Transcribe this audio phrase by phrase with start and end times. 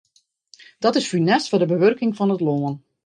[0.79, 2.75] Dat is funest foar de bewurking fan it lân.